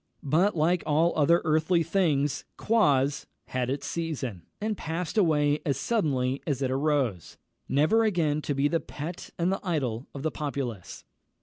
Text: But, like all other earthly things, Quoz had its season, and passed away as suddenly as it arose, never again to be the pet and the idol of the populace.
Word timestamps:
But, 0.23 0.55
like 0.57 0.81
all 0.87 1.13
other 1.15 1.43
earthly 1.45 1.83
things, 1.83 2.43
Quoz 2.57 3.27
had 3.49 3.69
its 3.69 3.85
season, 3.85 4.47
and 4.59 4.75
passed 4.75 5.15
away 5.15 5.59
as 5.63 5.77
suddenly 5.79 6.41
as 6.47 6.63
it 6.63 6.71
arose, 6.71 7.37
never 7.69 8.03
again 8.03 8.41
to 8.41 8.55
be 8.55 8.67
the 8.67 8.79
pet 8.79 9.29
and 9.37 9.51
the 9.51 9.59
idol 9.61 10.07
of 10.15 10.23
the 10.23 10.31
populace. 10.31 11.05